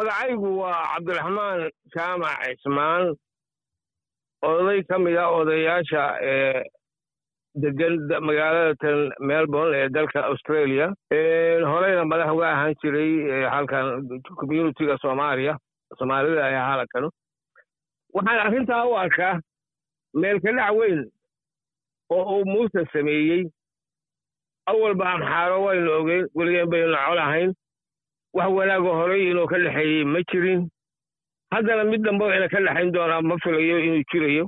magacaygu 0.00 0.50
waa 0.58 0.84
cabdiraxmaan 0.94 1.60
jaamac 1.94 2.40
cismaan 2.56 3.14
oday 4.50 4.80
ka 4.88 4.98
mid 5.04 5.16
ah 5.22 5.28
odayaasha 5.38 6.02
ee 6.32 6.62
degan 7.62 7.94
magaalada 8.28 8.92
melbourne 9.30 9.74
ee 9.80 9.88
dalka 9.96 10.20
australia. 10.30 10.86
Horeyna 11.70 12.04
madax 12.12 12.30
uga 12.34 12.48
ahaan 12.52 12.74
jiray 12.82 13.44
halkan 13.54 13.86
communitiga 14.40 14.96
soomaaliya 15.02 15.54
soomaalida 15.98 16.48
ee 16.54 16.62
halkan 16.70 17.04
waxaan 18.14 18.40
arrintaa 18.46 18.84
u 18.90 18.96
arkaa 19.04 19.34
meelka 20.22 20.52
dhac 20.58 20.72
weyn 20.80 21.00
oo 22.10 22.24
uu 22.38 22.44
muuse 22.52 22.80
sameeyey. 22.92 23.42
Awalba 24.70 25.04
amxaaro 25.14 25.56
waynu 25.66 25.90
ogeyn 26.00 26.24
weligeen 26.38 26.70
baynu 26.72 26.88
nacol 26.96 27.18
ahayn 27.26 27.50
wax 28.34 28.50
wanaagoo 28.58 28.94
horey 29.00 29.30
inuu 29.30 29.46
ka 29.52 29.58
dhexeeyey 29.64 30.04
ma 30.04 30.20
jirin. 30.32 30.68
Haddana 31.54 31.84
mid 31.90 32.02
dambe 32.04 32.24
ina 32.36 32.48
ka 32.48 32.60
dhexayn 32.66 32.92
doonaa 32.94 33.22
ma 33.22 33.36
filayo 33.44 33.78
inuu 33.84 34.02
jirayo. 34.12 34.44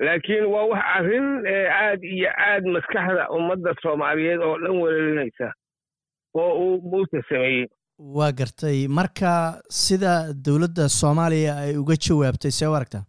Laakiin 0.00 0.44
waa 0.54 0.64
wax 0.72 0.82
arrin 0.96 1.28
aad 1.46 2.04
iyo 2.04 2.30
aad 2.48 2.64
maskaxda 2.74 3.28
ummadda 3.36 3.74
soomaaliyeed 3.82 4.40
oo 4.40 4.58
dhan 4.58 4.76
weerarinaysa 4.82 5.52
oo 6.34 6.52
uu 6.64 6.80
muuse 6.90 7.22
sameeyey 7.28 7.66
waa 7.98 8.32
gartay. 8.32 8.88
Marka 8.88 9.32
sida 9.68 10.12
dowladda 10.46 10.88
soomaaliya 10.88 11.56
ay 11.64 11.76
uga 11.82 11.94
jawaabtay 12.06 12.50
see 12.50 12.66
u 12.66 12.74
aragtaa 12.78 13.04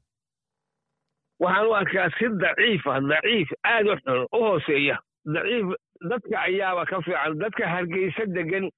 waxaan 1.43 1.67
u 1.67 1.73
arkaa 1.75 2.09
si 2.17 2.25
daciif 2.43 2.87
ah 2.87 2.99
daciif 3.11 3.49
aad 3.63 3.87
u 3.87 3.95
xun 4.03 4.21
u 4.37 4.39
hooseeya. 4.47 4.97
Daciif 5.35 5.65
dadka 6.09 6.35
ayaaba 6.47 6.85
ka 6.85 7.01
fiican 7.05 7.39
dadka 7.43 7.67
hargeysa 7.73 8.25
degan 8.35 8.69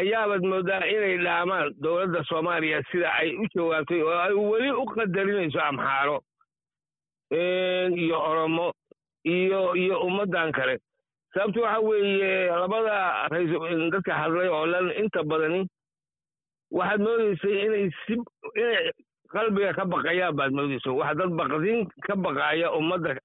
ayaabaad 0.00 0.42
moodaa 0.52 0.84
inay 0.94 1.16
dhaamaan 1.24 1.72
dowladda 1.82 2.24
soomaaliya 2.30 2.82
sida 2.90 3.08
ay 3.20 3.30
u 3.36 3.44
jawaabtay 3.54 4.02
oo 4.02 4.18
ay 4.26 4.32
weli 4.50 4.70
u 4.70 4.84
qadarinayso 4.94 5.60
amxaaro 5.68 6.18
iyo 8.02 8.18
oromo 8.30 8.72
iyo 9.24 9.74
iyo 9.74 10.00
ummaddan 10.06 10.52
kale. 10.52 10.78
Sababto 11.34 11.60
waxa 11.62 11.80
weeye 11.80 12.46
labada 12.46 13.28
dadka 13.92 14.12
hadlay 14.14 14.48
oo 14.48 14.66
dhan 14.72 14.90
inta 15.02 15.22
badani 15.24 15.66
waxaad 16.70 17.00
moodaysay 17.00 17.56
inay 17.66 17.90
si 18.06 18.14
inay 18.60 18.90
qalbiga 19.32 19.72
ka 19.74 19.84
baqayaan 19.84 20.36
baad 20.38 20.52
moodaysa 20.52 20.90
wax 20.92 21.16
dad 21.18 21.30
baqdin 21.40 21.86
ka 22.06 22.14
baqaaya 22.16 22.70
ummadda 22.78 23.16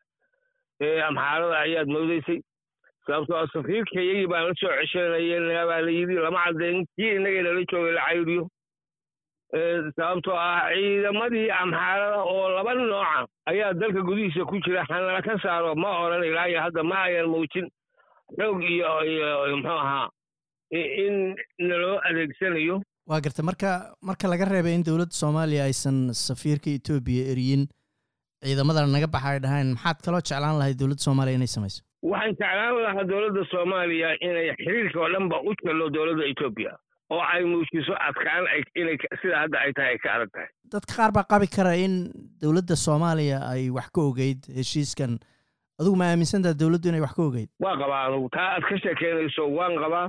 amxaarada 1.07 1.57
ayaad 1.65 1.87
moodaysay 1.87 2.39
sababtoo 3.07 3.37
a 3.43 3.47
safiirkayagii 3.55 4.27
baan 4.33 4.45
la 4.49 4.53
soo 4.61 4.73
ceshanaya 4.79 5.63
baa 5.71 5.81
la 5.87 5.91
yidhi 5.99 6.15
lama 6.25 6.39
caddayn 6.45 6.77
kii 6.95 7.11
innagay 7.17 7.41
nala 7.47 7.61
joogay 7.71 7.93
la 7.99 8.03
cayriyo 8.09 8.43
sababtoo 9.97 10.37
ah 10.47 10.59
ciidamadii 10.73 11.47
amxaarada 11.61 12.19
oo 12.33 12.43
laba 12.57 12.73
nooca 12.79 13.27
ayaa 13.51 13.71
dalka 13.81 14.01
gudihiisa 14.09 14.45
ku 14.51 14.55
jira 14.65 14.83
hanala 14.91 15.21
ka 15.27 15.33
saaro 15.45 15.71
ma 15.83 15.89
odhan 16.03 16.23
ilaa 16.29 16.47
iyo 16.51 16.59
hadda 16.65 16.83
ma 16.91 16.97
ayan 17.07 17.27
muujin 17.33 17.67
xoog 18.39 18.59
iyo 18.75 18.89
iyo 19.13 19.29
muxuu 19.57 19.79
ahaa 19.85 20.07
in 21.05 21.15
naloo 21.69 21.97
adeegsanayo 22.09 22.75
waa 23.11 23.19
garta 23.25 23.43
marka 23.49 23.69
marka 24.09 24.31
laga 24.33 24.45
reebay 24.53 24.73
in 24.77 24.83
dowladda 24.87 25.19
soomaaliya 25.21 25.63
aysan 25.69 25.97
safiirka 26.25 26.69
etoobiya 26.77 27.23
eriyin 27.33 27.63
ciidamadan 28.45 28.91
naga 28.95 29.07
baxa 29.15 29.29
ay 29.35 29.39
dhahayn 29.45 29.69
maxaad 29.75 29.97
kaloo 30.05 30.21
jeclaan 30.29 30.57
lahay 30.61 30.73
dowladda 30.81 31.03
soomaaliya 31.07 31.37
inay 31.39 31.51
samayso 31.55 31.81
waxaan 32.01 32.33
jeclaan 32.39 32.75
lahaa 32.83 33.03
dowladda 33.11 33.41
soomaaliya 33.51 34.09
inay 34.27 34.47
xiriirka 34.63 34.99
oo 34.99 35.09
dhan 35.13 35.29
ba 35.29 35.37
u 35.49 35.53
jallo 35.65 35.89
dowladda 35.89 36.25
etoobiya 36.31 36.73
oo 37.13 37.21
ay 37.33 37.43
muujiso 37.45 37.93
adkaan 38.07 38.45
inay 38.75 38.97
sida 39.21 39.37
hadda 39.43 39.57
ay 39.65 39.71
tahay 39.73 39.91
ay 39.93 39.97
ka 40.03 40.09
adag 40.15 40.31
tahay. 40.33 40.49
Dadka 40.71 40.93
qaar 40.97 41.11
baa 41.11 41.27
qabi 41.33 41.47
kara 41.55 41.73
in 41.85 41.95
dowladda 42.41 42.75
soomaaliya 42.75 43.37
ay 43.51 43.69
wax 43.69 43.89
ka 43.95 44.01
ogeyd 44.01 44.39
heshiiskan. 44.57 45.19
Adigu 45.79 45.95
ma 45.99 46.05
aaminsantaha 46.11 46.53
dowladdu 46.61 46.89
inay 46.89 47.01
wax 47.05 47.13
ka 47.17 47.21
ogeyd? 47.29 47.49
Waa 47.59 47.75
qabaa 47.81 48.05
anugu 48.07 48.29
taa 48.37 48.49
aad 48.55 48.63
ka 48.69 48.75
sheekeynayso 48.83 49.43
waan 49.57 49.75
qabaa 49.83 50.07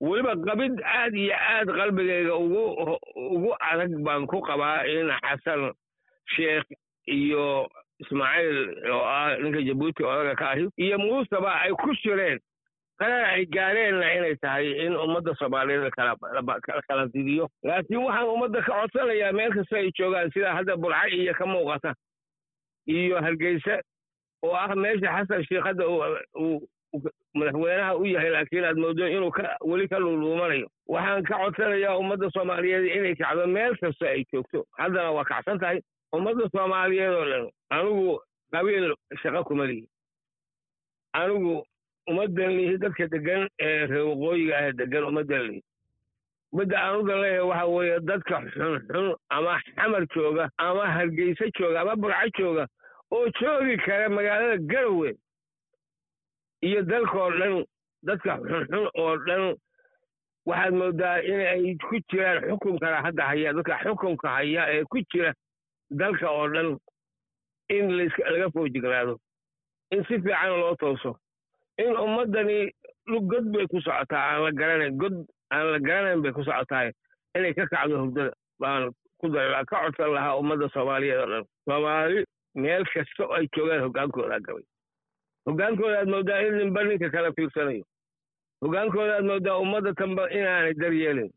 weliba 0.00 0.32
qabid 0.48 0.74
aad 0.84 1.14
iyo 1.14 1.34
aad 1.52 1.68
qalbigayga 1.78 2.34
ugu 2.34 2.62
ugu 3.36 3.50
adag 3.70 3.92
baan 4.06 4.26
ku 4.26 4.40
qabaa 4.48 4.84
in 4.94 5.08
xasan 5.22 5.62
sheekh 6.36 6.66
iyo 7.06 7.68
ismaaciil 8.04 8.58
oo 8.96 9.04
ah 9.04 9.36
ninka 9.42 9.60
jabuuti 9.68 10.02
odaga 10.04 10.34
ka 10.40 10.50
ahi 10.54 10.68
iyo 10.86 10.98
muuseba 10.98 11.52
ay 11.62 11.72
ku 11.82 11.94
jireen 12.02 12.38
qarar 13.00 13.24
ay 13.30 13.44
gaareenna 13.56 14.06
inay 14.16 14.36
tahay 14.42 14.66
in 14.86 14.96
ummadda 14.96 15.34
soomaaliyeed 15.38 15.92
kala 16.88 17.06
didiyo 17.14 17.48
laakiin 17.64 18.02
waxaan 18.04 18.28
ummadda 18.34 18.62
ka 18.66 18.72
codsanayaa 18.80 19.32
meel 19.38 19.52
kasta 19.58 19.76
ay 19.82 19.90
joogaan 19.98 20.30
sida 20.34 20.54
hadda 20.58 20.76
burca 20.76 21.08
iyo 21.08 21.34
ka 21.40 21.46
muuqata 21.46 21.94
iyo 22.86 23.20
hargeysa 23.26 23.80
oo 24.42 24.54
ah 24.62 24.74
meesha 24.76 25.12
xasan 25.16 25.44
sheekh 25.48 25.64
hadda 25.70 25.84
uu 25.88 26.60
madaxweynaha 27.34 27.96
u 27.96 28.04
yahay 28.06 28.30
laakiin 28.30 28.64
aad 28.64 28.76
moodo 28.78 29.08
inuu 29.08 29.30
ka 29.30 29.56
weli 29.64 29.88
ka 29.88 29.98
luuluumanayo 29.98 30.68
waxaan 30.88 31.22
ka 31.24 31.38
codsanayaa 31.44 31.96
ummadda 31.98 32.30
soomaaliyeed 32.30 32.84
inay 32.96 33.14
kacdo 33.14 33.46
meel 33.46 33.76
kasta 33.80 34.06
ay 34.10 34.24
joogto. 34.32 34.64
Haddana 34.78 35.10
waa 35.12 35.24
kacsan 35.24 35.58
tahay 35.58 35.80
ummadda 36.12 36.48
soomaaliyeed 36.52 37.14
oo 37.14 37.24
dhan 37.30 37.48
anigu 37.70 38.18
qabiil 38.52 38.94
shaqo 39.22 39.44
kuma 39.44 39.64
lihi. 39.66 39.88
Anigu 41.12 41.64
ummaddan 42.08 42.50
lihi 42.56 42.78
dadka 42.78 43.08
degan 43.12 43.48
ee 43.60 43.86
reer 43.86 44.06
waqooyiga 44.10 44.54
ah 44.58 44.72
degan 44.72 45.04
ummaddan 45.04 45.42
lihi. 45.48 45.62
Midda 46.52 46.76
aan 46.80 46.96
udan 47.02 47.20
leeyahay 47.22 47.46
waxa 47.50 47.66
weeye 47.66 48.00
dadka 48.00 48.36
xunxun 48.54 49.14
ama 49.30 49.58
xamar 49.76 50.04
jooga 50.14 50.48
ama 50.58 50.84
hargeysa 50.96 51.44
jooga 51.58 51.80
ama 51.80 51.96
burco 51.96 52.28
jooga 52.38 52.66
oo 53.10 53.26
joogi 53.40 53.76
kara 53.86 54.08
magaalada 54.08 54.56
garowe 54.72 55.10
iyo 56.62 56.82
dalkoo 56.82 57.30
dhan 57.38 57.64
dadka 58.02 58.36
xunxun 58.48 58.86
oo 58.98 59.16
dhan 59.26 59.54
waxaad 60.46 60.74
moodaa 60.74 61.18
inay 61.22 61.76
ku 61.88 61.96
jiraan 62.10 62.42
xukunkana 62.48 63.02
hadda 63.06 63.22
haya 63.30 63.52
dadka 63.52 63.78
xukunka 63.84 64.28
haya 64.28 64.62
ee 64.74 64.84
ku 64.84 64.98
jira 65.12 65.32
dalka 65.90 66.30
oo 66.30 66.48
dhan 66.54 66.76
in 67.68 67.86
laga 67.98 68.50
foojignaado 68.54 69.16
in 69.90 70.04
si 70.08 70.14
fiican 70.22 70.50
loo 70.60 70.74
tooso 70.76 71.16
in 71.78 71.96
ummaddani 71.96 72.70
god 73.30 73.44
bay 73.54 73.66
ku 73.66 73.80
socotaa 73.80 74.22
aan 74.30 74.42
la 74.44 74.50
garanayn 74.52 74.96
god 74.98 75.14
aan 75.50 75.66
la 75.72 75.78
garanayn 75.78 76.22
bay 76.22 76.32
ku 76.32 76.44
socotahay 76.44 76.92
inay 77.36 77.54
ka 77.54 77.66
kacdo 77.72 77.98
hurdada 78.02 78.32
baan 78.60 78.90
ku 79.20 79.28
dara 79.28 79.64
ka 79.64 79.76
codsan 79.82 80.14
lahaa 80.14 80.38
ummadda 80.38 80.68
soomaaliyeed 80.74 81.18
oo 81.20 81.26
dhan. 81.32 81.44
Soomaali 81.68 82.24
meel 82.54 82.84
kasta 82.92 83.22
oo 83.26 83.34
ay 83.34 83.46
joogaan 83.56 83.82
hoggaankoodaa 83.84 84.40
gabay 84.46 84.64
hoggaankooda 85.46 85.96
aad 86.02 86.08
moodaa 86.14 86.40
in 86.46 86.54
ninba 86.60 86.80
ninka 86.88 87.08
kala 87.14 87.30
fiirsanayo. 87.36 87.84
Hoggaankooda 88.62 89.12
aad 89.18 89.26
moodaa 89.30 89.56
ummadda 89.64 89.92
tanba 90.00 90.24
inaanay 90.38 90.74
daryeelin 90.82 91.30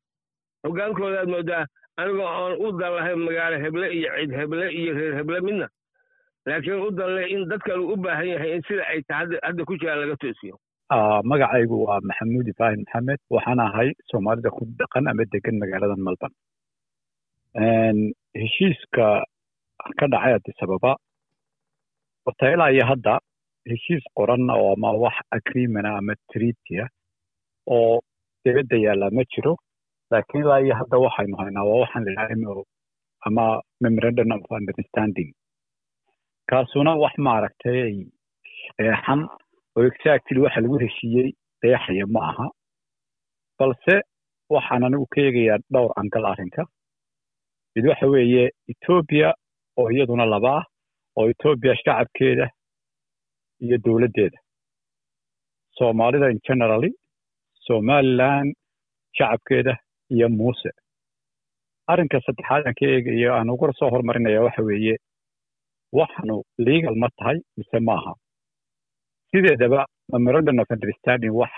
hoggaankooda 0.65 1.17
aad 1.23 1.29
moodaa 1.35 1.63
anigoo 2.01 2.29
oon 2.41 2.53
u 2.65 2.71
dan 2.79 3.19
magaalo 3.27 3.57
heble 3.65 3.85
iyo 3.97 4.09
cid 4.19 4.31
heble 4.39 4.65
iyo 4.79 4.91
reer 4.99 5.13
heble 5.19 5.39
midna. 5.47 5.67
Laakiin 6.47 6.81
u 6.87 6.91
danle 6.99 7.23
in 7.33 7.41
dadkan 7.51 7.79
uu 7.79 7.93
u 7.93 7.95
baahan 8.03 8.27
yahay 8.33 8.51
in 8.55 8.61
sida 8.67 8.83
ay 8.91 9.01
tahay 9.07 9.27
hadda 9.47 9.65
ku 9.69 9.73
jiraan 9.81 9.99
laga 10.01 10.15
toosiyo. 10.23 10.55
Magacaygu 11.31 11.75
waa 11.85 11.99
maxamuud 12.09 12.47
ibraahim 12.51 12.81
maxamed 12.85 13.19
waxaan 13.35 13.59
ahay 13.65 13.89
soomaalida 14.11 14.49
ku 14.57 14.65
dhaqan 14.79 15.05
ama 15.11 15.23
degan 15.33 15.59
magaalada 15.61 15.95
melbourne 16.05 16.37
heshiiska 18.41 19.05
ka 19.99 20.05
dhacay 20.13 20.33
adisababa 20.39 20.91
horta 22.25 22.51
ilaa 22.53 22.71
iyo 22.75 22.85
hadda 22.91 23.13
heshiis 23.67 24.03
qoran 24.17 24.49
oo 24.49 24.73
ama 24.73 24.91
wax 25.03 25.15
agreementa 25.37 25.97
ama 25.99 26.13
treaty 26.31 26.79
ah 26.83 26.89
oo 27.75 27.99
dibadda 28.45 28.77
yaalla 28.85 29.09
ma 29.17 29.23
jiro. 29.33 29.53
Laakiin 30.11 30.43
ilaa 30.43 30.59
iyo 30.65 30.75
hadda 30.75 30.97
waxaynu 31.05 31.35
haynaa 31.41 31.65
waa 31.69 31.79
waxaan 31.83 32.05
la 32.05 32.11
idhaha 32.11 32.63
ama 33.27 33.61
memorandum 33.81 34.31
of 34.31 34.51
understanding. 34.51 35.29
Kaasuna 36.49 36.95
wax 37.03 37.13
maaragtay 37.17 38.07
qeexan 38.77 39.19
oo 39.77 39.83
exactly 39.89 40.39
waxa 40.45 40.61
lagu 40.61 40.77
heshiiyey 40.83 41.27
qeexaya 41.61 42.05
ma 42.15 42.21
aha. 42.31 42.47
Balse 43.59 43.95
waxaan 44.49 44.83
anigu 44.87 45.05
ka 45.13 45.21
eegayaa 45.21 45.59
dhowr 45.73 45.91
angal 46.01 46.25
arrinka 46.31 46.63
mid 47.75 47.85
waxa 47.91 48.07
weeye 48.13 48.49
etoobiya 48.71 49.29
oo 49.79 49.89
iyaduna 49.93 50.25
laba 50.25 50.51
ah 50.59 50.65
oo 51.17 51.29
etoobiya 51.33 51.75
shacabkeeda 51.81 52.45
iyo 53.65 53.77
dowladdeeda 53.85 54.39
soomaalida 55.77 56.27
in 56.33 56.39
generally 56.47 56.91
somaliland 57.67 58.49
shacabkeeda 59.17 59.73
iyo 60.15 60.27
muuse 60.37 60.69
arrinka 61.91 62.17
saddexaad 62.25 62.63
aan 62.67 62.75
ka 62.79 62.85
eegayo 62.95 63.29
aan 63.37 63.49
uga 63.55 63.71
soo 63.79 63.89
hormarinaya 63.93 64.41
waxa 64.47 64.61
weeye 64.69 64.95
waxanu 65.99 66.35
legal 66.67 66.95
ma 67.03 67.09
tahay 67.19 67.37
mise 67.57 67.79
maaha 67.89 68.13
sideedaba 69.31 69.79
memorandum 70.13 70.59
of 70.63 70.69
understanding 70.75 71.33
wax 71.41 71.53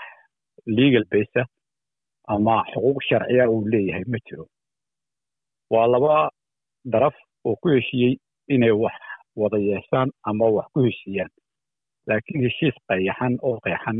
legal 0.78 1.04
basa 1.12 1.42
ama 2.34 2.54
xuquuq 2.72 2.98
sharciya 3.08 3.44
uu 3.54 3.62
leeyahay 3.72 4.04
ma 4.12 4.18
jiro 4.26 4.44
waa 5.74 5.86
laba 5.94 6.14
daraf 6.94 7.16
oo 7.48 7.56
ku 7.62 7.68
heshiiyey 7.76 8.14
inay 8.54 8.74
wax 8.84 8.96
wada 9.42 9.58
yeeshaan 9.68 10.08
ama 10.30 10.46
wax 10.56 10.66
ku 10.74 10.80
heshiiyaan 10.88 11.30
laakiin 12.08 12.42
heshiis 12.46 12.76
qayaxan 12.88 13.34
oo 13.48 13.56
qeexan 13.64 13.98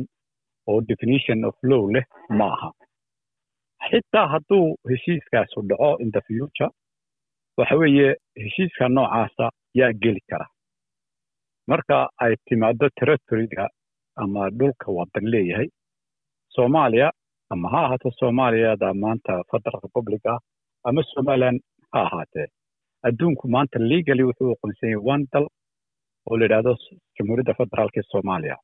oo 0.71 0.79
definition 0.91 1.45
of 1.49 1.55
law 1.71 1.83
leh 1.95 2.05
ma 2.39 2.47
aha 2.57 2.71
xitaa 3.89 4.27
hadduu 4.33 4.67
heshiiskaasu 4.91 5.59
dhaco 5.71 5.91
in 6.05 6.11
the 6.17 6.21
future 6.29 6.71
waxa 7.59 7.77
weeye 7.83 8.09
heshiiska 8.45 8.89
noocaasa 8.97 9.47
yaa 9.81 9.93
geli 10.03 10.21
kara. 10.31 10.47
Marka 11.71 11.97
ay 12.25 12.35
timaado 12.49 12.87
territoryga 12.99 13.65
ama 14.23 14.43
dhulka 14.59 14.87
wadan 14.99 15.27
leeyahay 15.33 15.69
soomaaliya 16.55 17.09
ama 17.53 17.69
ha 17.73 17.81
ahaato 17.87 18.11
soomaaliyada 18.21 18.89
maanta 19.03 19.33
federal 19.51 19.81
republic 19.87 20.23
ah 20.35 20.39
ama 20.89 21.03
somaliland 21.15 21.61
ha 21.93 22.01
ahaatee 22.07 22.47
adduunku 23.09 23.49
maanta 23.55 23.79
legally 23.93 24.23
wuxuu 24.29 24.51
aqoonsan 24.55 24.95
one 25.15 25.25
dal 25.33 25.47
oo 26.29 26.37
yidhahdo 26.43 26.73
jamhuuriyadda 27.17 27.55
federaalka 27.61 27.99
ee 28.01 28.09
soomaaliya 28.13 28.57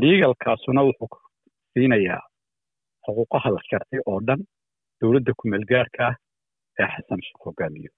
legalkaasuna 0.00 0.80
wuxuu 0.88 1.18
siinayaa 1.72 2.22
xuquuqaha 3.04 3.48
la 3.54 3.60
sharci 3.68 3.96
oo 4.10 4.18
dhan 4.26 4.40
dowladda 5.00 5.32
kumeelgaarka 5.40 6.02
ah 6.08 6.14
ee 6.80 6.88
xasan 6.94 7.20
sheekh 7.26 7.42
hogaamiyo 7.46 7.90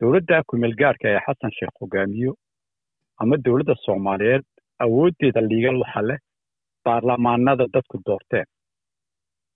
dowladda 0.00 0.36
kumeelgaarka 0.50 1.06
ee 1.12 1.20
xasan 1.26 1.52
sheekh 1.58 1.76
hogaamiyo 1.82 2.32
ama 3.22 3.36
dowladda 3.46 3.74
soomaaliyeed 3.86 4.44
awooddeeda 4.84 5.40
liigal 5.50 5.76
waxa 5.82 6.02
leh 6.08 6.18
baarlamaanada 6.84 7.64
dadku 7.74 7.96
doorteen 8.06 8.46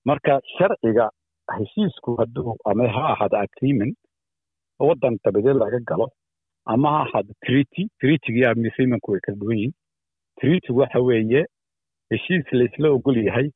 marka 0.08 0.32
sharciga 0.56 1.06
heshiisku 1.56 2.10
hadduu 2.20 2.52
ama 2.70 2.84
ha 2.96 3.02
ahaado 3.12 3.36
agreement 3.46 3.96
waddan 4.88 5.14
dabadeed 5.24 5.56
laga 5.62 5.80
galo 5.90 6.06
ama 6.74 6.88
ha 6.94 7.00
ahaado 7.06 7.32
treaty 7.46 7.82
treatyga 8.00 8.38
iyo 8.40 8.48
agreementku 8.50 9.10
way 9.12 9.20
kala 9.24 9.36
duwan 9.42 9.58
yihiin 9.58 9.74
treatygu 10.40 10.78
waxa 10.80 11.00
weeye 11.08 11.42
heshiis 12.10 12.52
laysla 12.60 12.88
ogol 12.96 13.18
yahay 13.28 13.48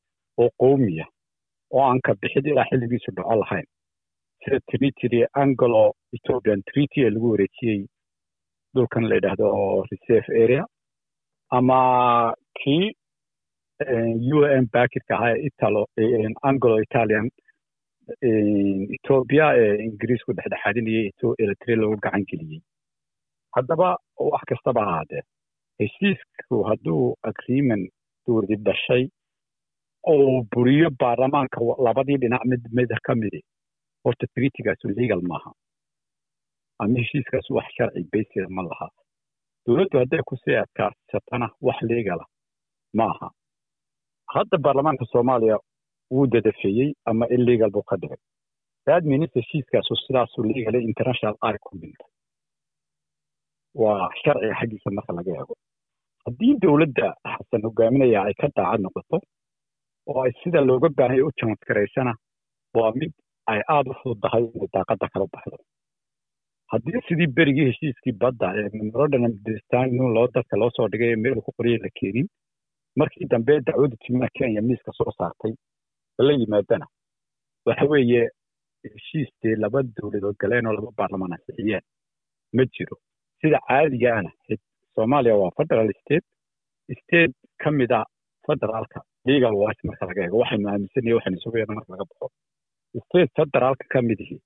oo 0.42 0.50
qowmiya 0.62 1.06
oo 1.74 1.82
aan 1.88 2.00
ka 2.06 2.14
bixid 2.22 2.46
ilaa 2.52 2.68
xilligiisu 2.70 3.10
dhaco 3.16 3.34
lahayn 3.42 3.66
sida 4.44 4.60
treaty 4.70 5.24
anglo 5.42 5.82
ethiopian 6.16 6.62
treaty 6.70 6.98
ee 7.06 7.10
lagu 7.14 7.30
wareejiyey 7.32 7.80
dhulkan 8.74 9.04
la 9.10 9.14
yidhaahdo 9.18 9.48
reserve 9.90 10.28
area 10.44 10.64
ama 11.58 11.78
kii 12.60 12.86
u 14.36 14.38
n 14.62 14.64
bakitka 14.74 15.14
ahaa 15.18 15.34
ee 15.36 15.46
italo 15.50 15.82
anglo 16.50 16.74
italian 16.86 17.26
ethiopia 18.96 19.46
ee 19.62 19.74
ingiriisku 19.86 20.32
dhexdhexaadinayay 20.38 21.06
eritrea 21.44 21.76
lagu 21.82 21.96
gacan 22.04 22.24
geliyey 22.30 22.60
haddaba 23.56 23.88
wax 24.32 24.42
kastaba 24.50 24.80
ahaadee 24.86 25.22
heshiisku 25.80 26.56
hadduu 26.68 27.02
agreement 27.30 27.84
dowladi 28.26 28.56
dhashay 28.66 29.04
oo 30.12 30.44
buriyo 30.52 30.88
baarlamaanka 31.00 31.58
labadii 31.86 32.18
dhinac 32.22 32.44
mid 32.52 32.62
mid 32.78 32.90
ka 33.06 33.14
midi 33.22 33.40
horta 34.04 34.26
treatigaasu 34.34 34.88
legal 34.98 35.20
maaha 35.32 35.50
ama 36.82 36.98
heshiiskaasu 37.02 37.54
wax 37.58 37.68
sharci 37.78 38.02
basida 38.12 38.48
ma 38.56 38.62
laha 38.70 38.88
dowladdu 39.66 39.98
hadday 40.02 40.22
ku 40.30 40.36
sii 40.42 40.56
adkaarsatana 40.64 41.46
wax 41.68 41.78
legala 41.90 42.24
ma 42.98 43.04
aha 43.14 43.28
hadda 44.34 44.58
baarlamaanka 44.66 45.04
soomaaliya 45.12 45.56
wuu 46.14 46.26
dadafeeyey 46.34 46.90
ama 47.10 47.24
illegal 47.36 47.70
buu 47.76 47.82
ka 47.90 47.96
dhigay 48.02 48.20
that 48.88 49.04
means 49.10 49.30
heshiiskaasu 49.40 49.96
sidaasu 50.06 50.42
legal 50.52 50.74
international 50.90 51.34
arg 51.48 51.60
ku 51.68 51.76
waa 53.74 54.08
sharciga 54.22 54.54
xaggiisa 54.60 54.90
marka 54.96 55.12
laga 55.18 55.32
eego. 55.38 55.54
Haddii 56.24 56.54
dowladda 56.62 57.06
xasan 57.34 57.62
hogaaminaya 57.66 58.20
ay 58.28 58.34
ka 58.40 58.48
daacad 58.56 58.80
noqoto 58.84 59.16
oo 60.10 60.20
ay 60.24 60.32
sida 60.42 60.60
looga 60.68 60.88
baahanya 60.98 61.24
u 61.28 61.30
jamadgaraysana 61.40 62.12
waa 62.76 62.92
mid 63.00 63.12
ay 63.52 63.60
aada 63.74 63.90
u 63.90 63.94
fududahay 64.02 64.44
inay 64.54 64.68
daaqadda 64.74 65.06
kala 65.12 65.26
baxdo. 65.34 65.56
Haddii 66.72 67.00
sidii 67.08 67.26
berigii 67.36 67.66
heshiiskii 67.70 68.12
badda 68.22 68.46
ee 68.58 68.68
memorandum 68.78 69.24
understanding 69.28 70.06
loo 70.16 70.26
dadka 70.34 70.56
loo 70.60 70.70
soo 70.76 70.88
dhigay 70.92 71.10
ee 71.12 71.16
meel 71.24 71.40
ku 71.46 71.50
qoriyay 71.56 71.80
la 71.84 71.90
keenin 71.98 72.28
markii 72.98 73.26
dambe 73.32 73.52
dacwadda 73.66 73.96
timaha 74.04 74.30
kenya 74.38 74.60
miiska 74.68 74.90
soo 74.98 75.10
saartay 75.18 75.52
lala 76.18 76.32
yimaadana. 76.40 76.86
Waxa 77.66 77.84
weeye 77.92 78.22
heshiistee 78.84 79.54
laba 79.62 79.82
dowladood 79.96 80.36
galeen 80.42 80.66
oo 80.66 80.72
laba 80.78 80.90
baarlamaan 80.98 81.32
ansixiyeen 81.36 81.82
ma 82.56 82.62
jiro 82.74 82.96
sida 83.40 83.58
caadigaana 83.68 84.30
soomaaliya 84.94 85.34
waa 85.42 85.50
federal 85.58 85.88
state. 86.02 86.26
State 87.02 87.34
ka 87.62 87.70
mid 87.78 87.92
a 87.98 88.00
federaalka 88.46 88.98
legal 89.28 89.54
wise 89.62 89.82
marka 89.88 90.04
laga 90.10 90.20
eego 90.26 90.36
waxaynu 90.42 90.68
aaminsanaya 90.72 91.14
waxaynu 91.18 91.38
isugu 91.40 91.56
yeedha 91.60 91.74
marka 91.78 91.92
laga 91.94 92.04
baxo. 92.10 92.26
State 93.06 93.30
federaalka 93.38 93.84
ka 93.94 94.00
mid 94.08 94.20
ihi 94.26 94.36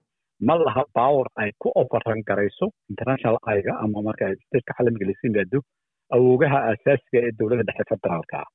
ma 0.49 0.55
laha 0.67 0.83
power 0.99 1.27
ay 1.43 1.51
ku 1.63 1.69
ofaran 1.83 2.21
garayso 2.29 2.67
international 2.93 3.37
aiga 3.53 3.73
ama 3.85 3.99
marka 4.09 4.25
stateka 4.45 4.73
caalamiga 4.79 5.07
laysu 5.09 5.25
yimaado 5.29 5.59
awoogaha 6.17 6.59
asaasiga 6.73 7.19
ee 7.27 7.33
dowladda 7.39 7.65
dhexe 7.69 7.85
federaalka 7.93 8.37
ah. 8.43 8.49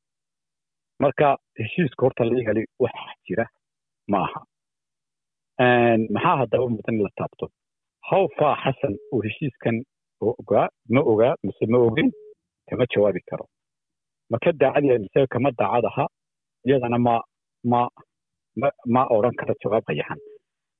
Marka 1.04 1.28
heshiiska 1.62 2.02
horta 2.06 2.24
legally 2.34 2.64
wax 2.84 2.96
jira 3.28 3.46
ma 4.12 4.20
aha. 4.28 4.42
Maxaa 6.16 6.36
haddaba 6.42 6.66
mudan 6.76 6.98
la 7.06 7.10
taabto? 7.20 7.46
How 8.10 8.22
far 8.38 8.54
xasan 8.64 8.94
uu 9.14 9.22
heshiiskan 9.28 9.76
ogaa 10.22 10.68
ma 10.94 11.02
ogaa 11.12 11.34
mise 11.44 11.66
ma 11.72 11.78
ogin 11.88 12.10
kama 12.70 12.86
jawaabi 12.94 13.22
karo. 13.30 13.46
Ma 14.32 14.38
ka 14.44 14.52
daacad 14.62 14.84
mise 15.04 15.20
kama 15.34 15.50
daacad 15.60 15.86
aha 15.90 16.06
iyadana 16.68 16.98
ma 17.08 17.16
ma 17.72 17.82
ma 18.62 18.68
ma 18.94 19.02
odhan 19.16 19.36
karo 19.40 19.54
jawaab 19.64 19.84
qayaxan 19.90 20.20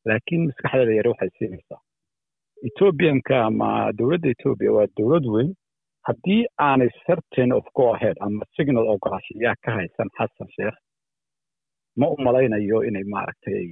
laakiin 0.08 0.42
maskaxdeeda 0.48 0.94
yare 0.98 1.10
waxay 1.14 1.30
siinaysaa 1.38 1.82
ethoobianka 2.68 3.36
ama 3.50 3.68
dowladda 3.98 4.28
ethoobia 4.34 4.72
waa 4.78 4.88
dowlad 4.98 5.26
weyn. 5.36 5.50
Haddii 6.08 6.42
aanay 6.68 6.90
certain 7.06 7.52
of 7.58 7.66
go 7.78 7.86
ahead 7.96 8.18
ama 8.26 8.44
signal 8.56 8.88
ogolaashiyaa 8.94 9.56
ka 9.64 9.70
haysan 9.78 10.10
xasan 10.18 10.48
sheekh 10.56 10.78
ma 12.00 12.06
u 12.14 12.16
malaynayo 12.26 12.78
inay 12.90 13.06
maaragtay 13.14 13.64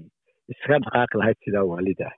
iskaga 0.52 0.80
dhaqaaqi 0.84 1.16
lahayd 1.20 1.38
sidaa 1.46 1.66
waalida. 1.72 2.08
Ah 2.10 2.16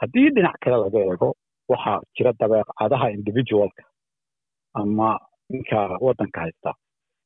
haddii 0.00 0.28
dhinac 0.34 0.56
kale 0.62 0.76
laga 0.84 1.00
eego 1.10 1.28
waxaa 1.72 1.98
jira 2.16 2.32
dabeecadaha 2.40 3.06
individualka 3.16 3.82
ama 4.80 5.08
ninka 5.52 5.78
waddanka 6.06 6.38
haysta. 6.44 6.70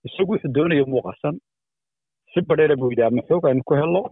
Isagu 0.07 0.33
wuxuu 0.33 0.53
doonaya 0.57 0.85
muuqasan 0.93 1.35
si 2.33 2.41
badheera 2.49 2.77
buu 2.81 2.91
yidhi 2.93 3.05
ama 3.09 3.23
xoog 3.29 3.45
aynu 3.49 3.63
ku 3.69 3.75
helno 3.81 4.03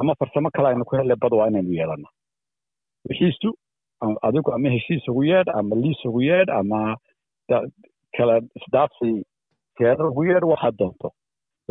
ama 0.00 0.12
farsamo 0.20 0.48
kale 0.54 0.68
aynu 0.68 0.84
ku 0.88 0.96
helle 0.98 1.14
bad 1.22 1.32
waa 1.38 1.48
inaynu 1.50 1.72
yeelana 1.78 2.08
wixiisu 3.08 3.50
adigu 4.26 4.50
ama 4.56 4.68
heshiis 4.74 5.08
ugu 5.10 5.22
yeedh 5.30 5.50
ama 5.58 5.74
liis 5.82 6.00
ugu 6.08 6.20
yeedh 6.30 6.50
ama 6.60 6.80
kala 8.16 8.34
isdaafsi 8.58 9.10
seerar 9.78 10.06
ugu 10.10 10.22
yeedh 10.30 10.46
waxaad 10.52 10.76
doonto. 10.80 11.08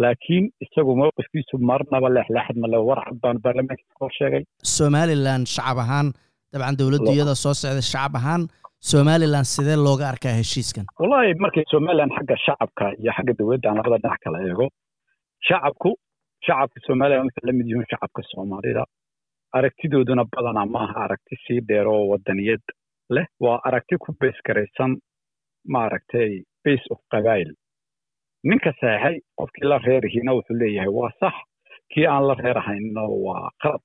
Laakiin 0.03 0.45
isagu 0.65 0.91
mowqifkiisu 1.01 1.55
marnaba 1.69 2.09
leexleexad 2.15 2.57
male 2.63 2.77
war 2.87 2.99
cad 3.05 3.17
baan 3.23 3.37
baarlamaanka 3.43 3.83
hor 4.01 4.11
sheegay. 4.19 4.43
Somalilan 4.77 5.41
shacab 5.53 5.77
ahaan 5.83 6.07
dabcan 6.53 6.75
dowladdu 6.81 7.11
iyada 7.15 7.35
soo 7.43 7.53
socda 7.61 7.81
shacab 7.91 8.13
ahaan 8.19 8.41
somalilan 8.91 9.45
sidee 9.53 9.77
looga 9.87 10.05
arkaa 10.13 10.33
heshiiskan? 10.39 10.85
Wallahi 11.01 11.33
markay 11.43 11.63
somalilan 11.73 12.09
xagga 12.17 12.35
shacabka 12.45 12.85
iyo 13.01 13.11
xagga 13.17 13.33
dowladda 13.39 13.67
aan 13.69 13.77
labada 13.79 13.97
dhinac 14.03 14.19
kala 14.25 14.37
eego 14.49 14.65
shacabku 15.47 15.89
shacabka 16.47 16.79
somalilan 16.87 17.25
waxay 17.27 17.43
la 17.49 17.53
mid 17.59 17.67
yihiin 17.71 17.87
shacabka 17.91 18.21
soomaalida 18.31 18.83
aragtidooduna 19.57 20.23
badanaa 20.33 20.65
ma 20.73 20.79
aha 20.85 20.99
aragti 21.05 21.35
sii 21.45 21.59
dheer 21.69 21.87
oo 21.95 22.03
wadaniyad 22.11 22.63
leh. 23.15 23.25
Waa 23.43 23.57
aragti 23.67 23.95
ku 24.03 24.09
beesgaraysan 24.21 24.91
maaragtay 25.73 26.31
base 26.65 26.85
of 26.93 26.99
qabail 27.13 27.49
ninka 28.49 28.71
saxeixay 28.81 29.15
qofkii 29.39 29.67
la 29.71 29.77
reerihiina 29.87 30.31
wuxuu 30.37 30.57
leeyahay 30.61 30.91
waa 30.99 31.11
sax 31.21 31.35
kii 31.93 32.05
aan 32.13 32.23
la 32.29 32.33
reerahayno 32.43 33.03
waa 33.25 33.49
qalab. 33.63 33.83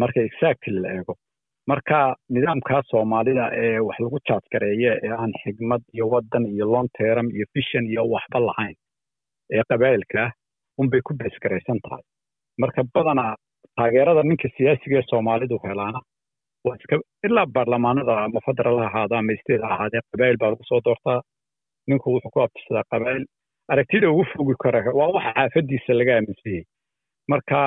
Marka 0.00 0.20
exactly 0.28 0.78
la 0.84 0.88
eego 0.98 1.14
marka 1.70 1.98
nidaamkaa 2.34 2.82
soomaalida 2.90 3.44
ee 3.62 3.78
wax 3.88 3.98
lagu 4.04 4.18
jaadgareeye 4.28 4.92
ee 5.06 5.12
aan 5.22 5.32
xigmad 5.42 5.82
iyo 5.94 6.06
waddan 6.14 6.44
iyo 6.54 6.66
long 6.74 6.88
term 6.98 7.26
iyo 7.36 7.46
vision 7.56 7.84
iyo 7.92 8.02
waxba 8.14 8.38
lahayn 8.48 8.76
ee 9.56 9.62
qabaa'ilka 9.70 10.18
ah 10.26 10.30
unbay 10.82 11.00
ku 11.06 11.12
beesgaraysan 11.20 11.78
tahay. 11.84 12.02
Marka 12.62 12.82
badanaa 12.94 13.34
taageerada 13.76 14.22
ninka 14.30 14.48
siyaasiga 14.56 14.96
ee 15.00 15.06
soomaalidu 15.10 15.56
helaana 15.64 16.00
waa 16.66 16.76
iska 16.80 16.96
ilaa 17.28 17.46
baarlamaanada 17.56 18.14
ama 18.26 18.40
federal 18.46 18.78
ha 18.82 18.86
ahaada 18.90 19.14
ama 19.22 19.32
state 19.42 19.62
ha 19.66 19.70
ahaadee 19.76 20.02
qabaa'il 20.10 20.38
baa 20.42 20.50
lagu 20.52 20.64
soo 20.70 20.80
doortaa. 20.86 21.20
Ninku 21.88 22.06
wuxuu 22.14 22.30
ku 22.34 22.40
abtirsadaa 22.46 22.84
qabaa'il 22.92 23.24
aragtida 23.72 24.06
ugu 24.12 24.24
fogi 24.32 24.54
kara 24.64 24.80
waa 25.00 25.10
waxa 25.16 25.32
xaafadiisa 25.38 25.92
laga 26.00 26.12
aaminsanyay 26.18 26.64
marka 27.30 27.58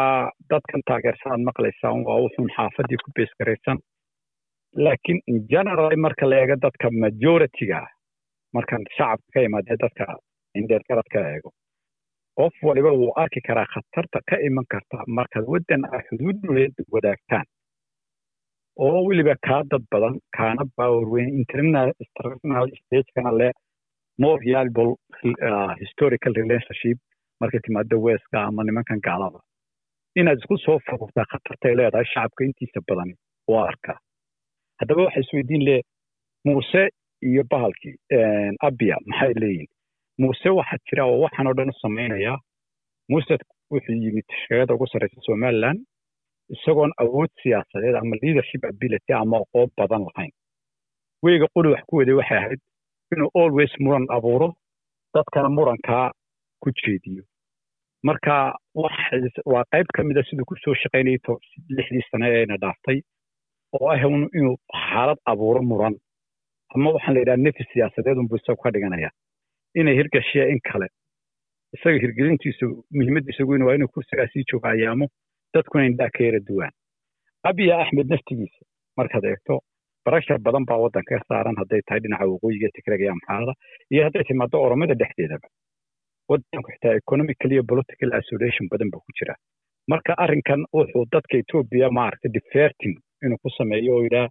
dadkan 0.51 0.81
taageersanaad 0.89 1.43
maqlaysaan 1.49 2.03
waa 2.07 2.21
wuxuun 2.23 2.49
xaafadii 2.55 2.99
ku 3.03 3.11
beesgaraysan 3.17 3.77
laakiin 4.85 5.19
in 5.31 5.37
general 5.53 5.95
marka 6.05 6.29
la 6.29 6.37
eego 6.41 6.55
dadka 6.65 6.87
majority-ga 7.03 7.81
markan 8.55 8.81
shacabka 8.97 9.31
ka 9.33 9.45
imaadee 9.47 9.77
dadka 9.83 10.05
indheergaradka 10.59 11.19
eego 11.33 11.49
qof 12.39 12.55
waliba 12.67 12.91
wuu 12.99 13.11
arki 13.23 13.41
karaa 13.47 13.67
khatarta 13.73 14.19
ka 14.29 14.35
iman 14.47 14.65
karta 14.73 14.97
markaad 15.17 15.45
waddan 15.53 15.83
a 15.95 15.97
xuduud 16.07 16.37
dhuleed 16.43 16.75
wadaagtaan. 16.93 17.45
Oo 18.83 18.99
weliba 19.07 19.35
kaa 19.47 19.61
dad 19.71 19.83
badan 19.91 20.15
kaana 20.37 20.63
power 20.77 21.05
weyn 21.13 21.29
international 21.41 22.67
stagekana 22.79 23.31
le 23.39 23.49
more 24.23 24.39
valuable 24.53 24.91
uh, 25.47 25.71
historical 25.81 26.33
relationship 26.41 26.97
markay 27.39 27.59
timaado 27.65 27.97
weska 28.05 28.37
ama 28.49 28.63
nimankan 28.63 28.99
gaalada 29.07 29.39
inaad 30.19 30.37
isku 30.41 30.57
soo 30.65 30.77
fururtaa 30.85 31.25
khatartay 31.31 31.73
leedahay 31.79 32.05
shacabka 32.13 32.41
intiisa 32.47 32.79
badani 32.87 33.15
waa 33.51 33.65
arkaa 33.71 33.97
haddaba 34.79 35.01
waxa 35.05 35.19
isweydiin 35.25 35.63
le 35.69 35.75
muuse 36.45 36.83
iyo 37.29 37.43
bahalkii 37.51 37.95
abia 38.67 38.97
maxay 39.09 39.33
leeyihiin 39.41 39.71
muuse 40.21 40.49
waxaa 40.59 40.79
jira 40.89 41.03
oo 41.05 41.19
waxaan 41.25 41.47
oo 41.47 41.53
dhan 41.57 41.69
u 41.73 41.79
samaynayaa 41.81 42.37
muuse 43.11 43.33
wuxuu 43.73 43.95
yimid 44.03 44.27
shaqada 44.47 44.73
ugu 44.75 44.87
sarreysa 44.91 45.21
somaliland 45.27 45.79
isagoon 46.55 46.91
awood 47.03 47.31
siyaasadeed 47.43 47.95
ama 48.01 48.15
leadership 48.23 48.63
ability 48.73 49.13
ama 49.13 49.37
aqoon 49.43 49.69
badan 49.77 50.03
lahayn. 50.07 50.31
Weyga 51.23 51.47
quri 51.55 51.69
wax 51.73 51.83
ku 51.89 51.95
waday 51.99 52.15
waxay 52.19 52.37
ahayd 52.37 52.59
inuu 53.13 53.29
always 53.41 53.71
muran 53.85 54.05
abuuro 54.17 54.47
dadkana 55.15 55.49
murankaa 55.57 56.05
ku 56.65 56.69
jeediyo 56.81 57.23
marka 58.09 58.33
waa 59.53 59.63
qayb 59.73 59.87
ka 59.97 60.03
mida 60.09 60.23
siduu 60.29 60.45
ku 60.49 60.55
soo 60.63 60.75
shaqaynayay 60.83 61.19
lixdii 61.77 62.05
sane 62.11 62.27
eena 62.39 62.57
dhaaftay 62.63 62.97
oo 63.79 63.87
ah 63.93 63.99
inuu 64.39 64.55
xaalad 64.87 65.19
abuuro 65.31 65.61
muran 65.71 65.95
ama 66.75 66.93
waxaan 66.95 67.13
la 67.15 67.19
yidhaha 67.23 67.43
nefi 67.45 67.63
siyaasadeed 67.73 68.17
unbuu 68.23 68.39
isagu 68.41 68.61
ka 68.65 68.71
dhiganaya 68.75 69.09
inay 69.79 69.95
hirgashiya 69.99 70.45
in 70.53 70.59
kale 70.69 70.87
isaga 71.75 71.97
hirgelintiisu 72.03 72.65
muhiimadiisa 72.97 73.47
weyn 73.49 73.63
waa 73.67 73.75
inuu 73.77 73.91
kursigaa 73.95 74.27
sii 74.33 74.45
ayaamo 74.73 75.07
dadkuna 75.55 75.85
indhaa 75.89 76.09
ka 76.15 76.21
yara 76.27 76.39
duwaan 76.49 76.73
abiya 77.49 77.75
axmed 77.83 78.07
naftigiisa 78.13 78.61
markaad 78.99 79.25
eegto 79.31 79.55
barashar 80.05 80.37
badan 80.47 80.65
baa 80.69 80.79
waddanka 80.85 81.13
ka 81.19 81.25
saaran 81.29 81.55
hadday 81.61 81.81
tahay 81.87 81.99
dhinaca 82.05 82.25
waqooyiga 82.33 82.69
tigrega 82.75 83.03
iyo 83.05 83.13
amxaarada 83.15 83.53
iyo 83.93 84.01
hadday 84.07 84.23
timaado 84.29 84.57
oromada 84.65 84.95
dhexdeedaba 85.01 85.47
waddanku 86.29 86.69
xitaa 86.73 86.95
economical 87.01 87.51
iyo 87.55 87.63
political 87.71 88.09
isolation 88.21 88.65
badan 88.71 88.89
baa 88.93 89.03
ku 89.05 89.11
jira. 89.19 89.35
Marka 89.91 90.11
arrinkan 90.23 90.61
wuxuu 90.77 91.05
dadka 91.13 91.35
etoobiya 91.41 91.87
maaragtay 91.97 92.31
diverting 92.37 92.95
inuu 93.25 93.37
ku 93.43 93.49
sameeyo 93.57 93.91
oo 93.95 94.03
yidhaah 94.05 94.29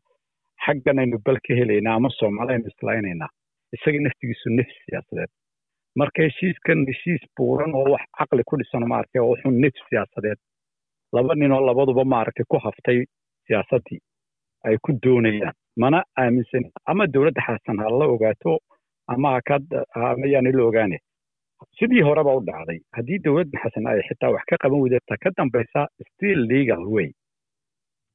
xaggan 0.65 0.99
aynu 1.03 1.19
bal 1.27 1.39
ka 1.47 1.53
helaynaa 1.61 1.95
ama 1.99 2.11
soomaali 2.19 2.53
aynu 2.55 2.67
islaaynayna 2.73 3.27
isaga 3.77 3.99
naftigiisu 4.07 4.49
nefs 4.59 4.77
siyaasadeed. 4.87 5.31
Marka 6.01 6.19
heshiiskan 6.27 6.79
heshiis 6.91 7.23
buuran 7.37 7.73
oo 7.79 7.85
wax 7.95 8.05
caqli 8.19 8.43
ku 8.49 8.55
dhisan 8.61 8.85
maaragtay 8.93 9.21
oo 9.23 9.29
wuxuu 9.33 9.53
nefs 9.65 9.83
siyaasadeed. 9.91 10.39
Laba 11.15 11.35
ninoo 11.35 11.61
labaduba 11.69 12.05
maaragtay 12.15 12.47
ku 12.51 12.57
haftay 12.65 12.99
siyaasaddii 13.47 14.01
ay 14.67 14.77
ku 14.85 14.91
doonayaan. 15.05 15.55
Mana 15.83 15.99
aaminsan 16.23 16.65
ama 16.91 17.05
dowladda 17.15 17.43
xasan 17.47 17.79
ha 17.83 17.89
la 18.01 18.07
ogaato 18.15 18.53
ama 19.13 19.29
ama 19.95 20.27
yaani 20.35 20.53
la 20.59 20.63
ogaane 20.69 20.99
sidii 21.79 22.03
horeba 22.09 22.35
u 22.37 22.41
dhacday. 22.49 22.79
Haddii 22.97 23.19
dowladda 23.25 23.59
xasan 23.65 23.87
ay 23.91 24.01
xitaa 24.09 24.31
wax 24.35 24.45
ka 24.51 24.57
qaban 24.63 24.81
weydataa 24.85 25.19
ka 25.25 25.31
dambaysa 25.37 25.87
still 26.11 26.41
legal 26.53 26.83
way 26.95 27.09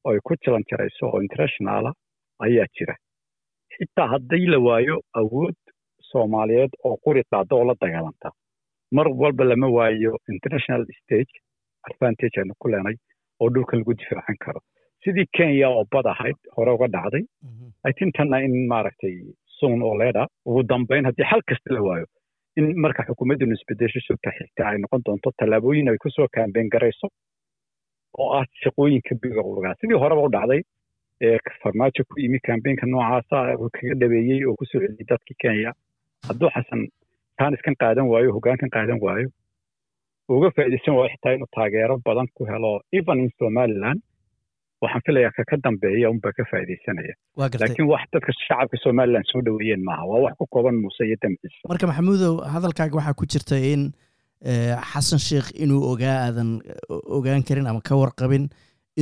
oo 0.05 0.11
ay 0.13 0.19
ku 0.27 0.33
jalan 0.45 0.63
jarayso 0.71 1.05
oo 1.09 1.21
internationala 1.25 1.91
ayaa 2.45 2.67
jira. 2.77 2.95
Xitaa 3.75 4.07
haddii 4.13 4.45
la 4.53 4.59
waayo 4.67 4.95
awood 5.21 5.57
soomaaliyeed 6.11 6.71
oo 6.85 6.95
quri 7.05 7.23
qaada 7.31 7.55
oo 7.55 7.65
la 7.69 7.75
dagaalanta. 7.81 8.29
Mar 8.91 9.07
walba 9.21 9.43
lama 9.43 9.67
waayo 9.77 10.11
international 10.33 10.85
stage 11.01 11.33
advantage 11.89 12.35
aynu 12.41 12.53
ku 12.59 12.67
leenay 12.71 12.95
oo 13.39 13.49
dhulka 13.53 13.77
lagu 13.77 13.93
difaacan 13.93 14.37
karo. 14.45 14.59
Sidii 15.03 15.27
kenya 15.37 15.69
oo 15.69 15.83
bad 15.91 16.05
ahayd 16.13 16.37
hore 16.55 16.71
uga 16.77 16.87
dhacday. 16.95 17.23
I 17.89 17.91
think 17.97 18.15
tanna 18.17 18.37
in 18.47 18.55
maaragtay 18.71 19.15
soon 19.59 19.81
oo 19.83 19.95
leeda 20.01 20.27
ugu 20.45 20.63
dambayn 20.71 21.05
haddii 21.09 21.27
xal 21.31 21.41
kasta 21.49 21.73
la 21.75 21.81
waayo 21.87 22.05
in 22.59 22.67
marka 22.83 23.03
xukuumaddanu 23.09 23.53
isbedesho 23.59 23.99
xigta 24.37 24.63
ay 24.71 24.77
noqon 24.83 25.01
doonto 25.05 25.29
tallaabooyin 25.39 25.89
ay 25.91 25.97
ku 26.03 26.09
soo 26.17 26.27
kaambeen 26.37 26.69
garayso 26.73 27.07
oo 28.21 28.29
ah 28.39 28.45
shaqooyinka 28.63 29.13
biga 29.23 29.41
sidii 29.81 29.99
horeba 30.03 30.21
u 30.27 30.31
dhacday 30.35 30.61
ee 31.27 31.37
farmaajo 31.63 32.01
ku 32.09 32.15
yimi 32.23 32.39
kaambeenka 32.47 32.85
noocaasa 32.93 33.37
uu 33.63 33.69
kaga 33.75 33.95
dhabeeyey 34.01 34.41
oo 34.49 34.55
ku 34.59 34.65
soo 34.71 34.79
celiyey 34.83 35.07
dadkii 35.11 35.37
kenya. 35.43 35.71
Hadduu 36.27 36.49
xasan 36.55 36.81
taaniskan 37.39 37.75
qaadan 37.81 38.07
waayo 38.11 38.29
hoggaankan 38.35 38.69
qaadan 38.75 38.99
waayo 39.05 39.27
uga 40.35 40.49
faa'iidaysan 40.55 40.95
waayo 40.97 41.11
xitaa 41.13 41.33
inuu 41.37 41.49
taageero 41.57 41.95
badan 42.07 42.27
ku 42.37 42.41
helo 42.51 42.71
even 42.99 43.19
in 43.23 43.29
somaliland 43.39 43.99
waxaan 44.83 45.01
filayaa 45.07 45.31
ka 45.37 45.43
ka 45.51 45.57
dambeeya 45.65 46.09
unbaa 46.13 46.31
ka 46.37 46.43
faa'iidaysanaya 46.51 47.13
laakiin 47.61 47.87
wax 47.93 48.03
dadka 48.13 48.31
shacabka 48.47 48.77
somaliland 48.83 49.25
soo 49.31 49.41
dhoweeyeen 49.47 49.83
maaha. 49.89 50.03
Waa 50.11 50.21
wax 50.25 50.33
ku 50.39 50.45
kooban 50.53 50.75
muuse 50.83 51.03
iyo 51.07 51.17
damciisa 51.23 51.67
marka 51.71 51.87
maxamuudow 51.91 52.33
hadalkaaga 52.53 52.95
waxaa 52.99 53.17
ku 53.19 53.25
jirta 53.33 53.57
in 53.73 53.83
xasan 54.91 55.19
sheikh 55.29 55.47
inuu 55.63 55.81
ogaa 55.91 56.17
aadan 56.27 56.49
ogaan 57.17 57.43
karin 57.47 57.67
ama 57.67 57.81
ka 57.89 57.95
warqabin 58.01 58.45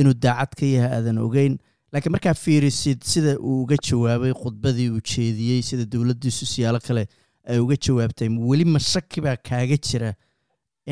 inuu 0.00 0.14
daacad 0.24 0.52
ka 0.58 0.66
yahay 0.66 0.92
aadan 0.98 1.18
ogeyn. 1.26 1.58
Laakiin 1.92 2.12
markaa 2.12 2.34
fiirisid 2.44 3.00
sida 3.12 3.32
uu 3.40 3.62
uga 3.62 3.76
jawaabay 3.88 4.32
khudbadii 4.42 4.88
uu 4.94 5.00
jeediyey 5.12 5.62
sida 5.68 5.84
dowladdiisu 5.92 6.46
siyaalo 6.54 6.80
kale 6.86 7.04
ay 7.48 7.58
uga 7.64 7.76
jawaabtay 7.86 8.28
weli 8.50 8.64
ma 8.74 8.78
shaki 8.92 9.20
baa 9.24 9.36
kaaga 9.48 9.76
jira 9.88 10.10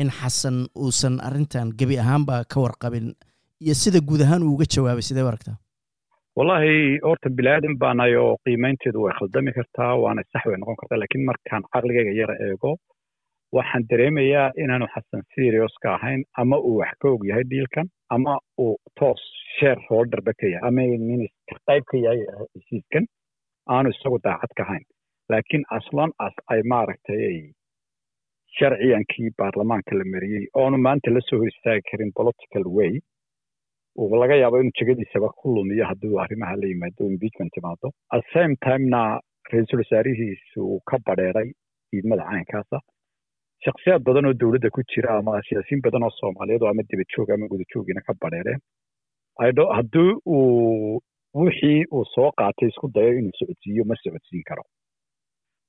in 0.01 0.09
xasan 0.19 0.57
uusan 0.83 1.19
arrintan 1.27 1.69
gebi 1.79 1.99
ahaanba 2.03 2.43
ka 2.53 2.57
warqabin 2.65 3.13
iyo 3.65 3.73
sida 3.83 3.99
guud 4.09 4.21
ahaan 4.25 4.43
uu 4.47 4.53
uga 4.55 4.65
jawaabay 4.75 5.05
sidee 5.09 5.23
u 5.27 5.29
aragtaa? 5.31 5.55
Wallahi 6.37 6.99
horta 7.07 7.29
bilaadan 7.37 7.75
baanahay 7.83 8.15
oo 8.23 8.33
qiimaynteedu 8.45 9.03
way 9.05 9.13
khaldami 9.19 9.51
kartaa 9.57 9.91
waana 10.03 10.21
sax 10.33 10.43
way 10.49 10.57
noqon 10.61 10.77
kartaa 10.81 10.99
laakiin 11.01 11.25
markaan 11.29 11.63
caqligayga 11.73 12.13
yara 12.21 12.35
eego 12.47 12.71
waxaan 13.57 13.83
dareemayaa 13.91 14.47
inaanu 14.63 14.87
xasan 14.93 15.21
serious 15.35 15.73
ka 15.83 15.89
ahayn 15.97 16.21
ama 16.41 16.57
uu 16.69 16.75
wax 16.81 16.91
ka 17.01 17.07
og 17.15 17.23
yahay 17.29 17.45
dhiilkan 17.51 17.87
ama 18.15 18.33
uu 18.63 18.75
toos 18.99 19.21
share 19.57 19.81
holderba 19.89 20.31
ka 20.39 20.45
yahay 20.53 20.67
ama 20.69 20.83
minister 21.11 21.57
qayb 21.69 21.83
ka 21.91 21.97
yahay 22.05 22.21
heshiiskan 22.55 23.05
aanu 23.75 23.89
isagu 23.95 24.17
daacad 24.27 24.51
ka 24.57 24.63
ahayn. 24.67 24.85
Laakiin 25.31 25.63
aslan 25.77 26.11
as 26.25 26.35
ay 26.53 26.61
maaragtay 26.71 27.23
sharciyankii 28.57 29.29
baarlamaanka 29.39 29.91
la 29.99 30.05
mariyey 30.13 30.45
oonu 30.61 30.77
maanta 30.85 31.09
la 31.15 31.21
soo 31.29 31.39
hor 31.41 31.49
istaagi 31.53 31.83
karin 31.91 32.11
political 32.19 32.63
way 32.77 32.93
laga 33.97 34.35
yaabo 34.35 34.59
inuu 34.61 34.71
jegadiisaba 34.79 35.29
ku 35.29 35.55
lumiyo 35.55 35.85
haddii 35.85 36.17
arrimaha 36.23 36.55
la 36.55 36.67
yimaado 36.67 37.05
impeachment 37.11 37.51
timaado. 37.53 37.91
At 38.11 38.23
same 38.33 38.55
timena 38.65 39.19
ra'iisul 39.51 39.79
wasaarihiisu 39.83 40.59
uu 40.61 40.79
ka 40.89 40.97
badheeray 41.05 41.49
diidmada 41.91 42.23
caynkaasa. 42.29 42.79
Shaksiyaad 43.65 44.03
badan 44.07 44.25
oo 44.25 44.33
dowladda 44.33 44.69
ku 44.69 44.81
jira 44.91 45.17
ama 45.17 45.41
siyaasiyiin 45.49 45.81
badan 45.81 46.03
oo 46.03 46.09
soomaaliyeed 46.19 46.61
oo 46.61 46.69
ama 46.69 46.83
dibadjoog 46.89 47.29
ama 47.31 47.47
gudajoogina 47.51 48.01
ka 48.07 48.13
badheereen 48.21 48.59
haddii 49.77 50.11
uu 50.25 51.01
wixii 51.33 51.85
uu 51.91 52.05
soo 52.15 52.29
qaatay 52.37 52.69
isku 52.69 52.87
dayo 52.95 53.13
inuu 53.19 53.33
socodsiiyo 53.39 53.83
ma 53.85 53.95
socodsiin 54.03 54.43
karo. 54.49 54.63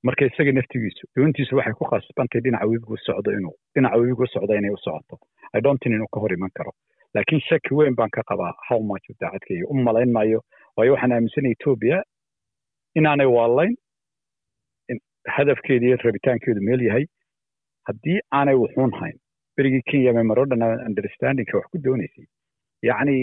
Marka 0.05 0.25
isaga 0.27 0.53
naftigiisu 0.53 1.05
doontiisu 1.17 1.57
waxay 1.57 1.75
ku 1.79 1.85
khasbantay 1.91 2.41
dhinaca 2.45 2.67
webigu 2.71 2.97
socdo 3.07 3.31
inuu 3.39 3.57
dhinaca 3.75 3.97
webigu 4.01 4.27
socdo 4.35 4.53
inay 4.55 4.71
u 4.77 4.79
socoto. 4.85 5.17
I 5.57 5.61
don't 5.65 5.81
think 5.83 5.95
inuu 5.97 6.11
ka 6.13 6.21
hor 6.21 6.33
iman 6.37 6.51
karo 6.59 6.73
laakiin 7.15 7.43
shaki 7.49 7.75
weyn 7.79 7.95
baan 8.01 8.11
ka 8.17 8.23
qabaa 8.31 8.53
how 8.69 8.81
much 8.91 9.07
daacadkeeyo 9.21 9.67
u 9.73 9.75
malayn 9.89 10.13
maayo 10.17 10.41
waayo 10.77 10.93
waxaan 10.95 11.13
aaminsanaya 11.17 11.55
etoobiya 11.59 11.99
inaanay 12.99 13.29
waalayn 13.37 13.75
hadafkeeda 15.37 15.87
iyo 15.87 15.97
rabitaankeedu 16.07 16.61
meel 16.69 16.83
yahay 16.89 17.07
haddii 17.89 18.19
aanay 18.39 18.55
wuxuun 18.63 18.93
hayn 19.01 19.17
berigii 19.57 19.83
kenya 19.91 20.13
memorandum 20.21 20.63
understandingka 20.89 21.57
wax 21.59 21.67
ku 21.73 21.79
doonaysay 21.87 22.27
yacni 22.89 23.17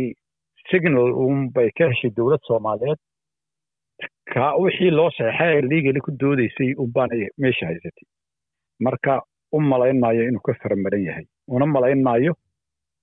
signal 0.72 1.10
unbay 1.26 1.70
ka 1.78 1.88
heshay 1.92 2.12
dowlad 2.18 2.42
soomaaliyeed 2.50 3.00
ka 4.34 4.46
wixii 4.64 4.92
loo 5.00 5.10
saxeexay 5.18 5.62
legally 5.72 6.02
ku 6.08 6.12
doodaysay 6.24 6.70
unbaanay 6.84 7.22
meesha 7.44 7.66
haysatay 7.72 8.08
marka 8.88 9.14
u 9.56 9.60
malayn 9.72 10.00
maayo 10.04 10.24
inuu 10.30 10.44
ka 10.48 10.54
faramaran 10.64 11.04
yahay 11.10 11.26
una 11.56 11.66
malayn 11.76 12.02
maayo 12.08 12.34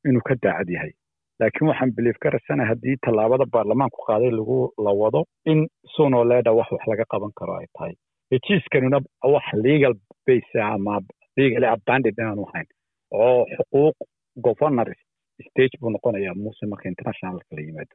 inuu 0.09 0.25
ka 0.29 0.35
daacad 0.43 0.69
yahay. 0.77 0.93
Laakiin 1.41 1.69
waxaan 1.71 1.93
biliif 1.97 2.19
ka 2.23 2.31
rasanay 2.35 2.67
haddii 2.71 2.97
tallaabada 3.07 3.47
baarlamaanku 3.55 3.99
qaaday 4.09 4.31
lagu 4.39 4.59
la 4.85 4.93
wado 5.03 5.23
in 5.53 5.61
sunoo 5.97 6.25
leedha 6.31 6.53
wax 6.59 6.69
wax 6.75 6.85
laga 6.93 7.05
qaban 7.13 7.33
karo 7.41 7.55
ay 7.61 7.67
tahay. 7.77 7.95
Heshiiskanuna 8.33 8.99
wax 9.35 9.47
legal 9.67 9.95
base 10.27 10.59
ama 10.75 11.01
legally 11.37 11.67
abandoned 11.75 12.19
inaanu 12.19 12.45
hayn 12.53 12.67
oo 13.25 13.41
xuquuq 13.57 13.97
governors 14.47 15.01
stage 15.49 15.75
buu 15.81 15.91
noqonayaa 15.95 16.35
muuse 16.43 16.67
marka 16.73 16.89
internationalka 16.93 17.57
la 17.57 17.63
yimaado 17.67 17.95